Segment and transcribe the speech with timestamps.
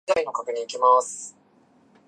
[0.07, 1.41] 待つのも楽じゃない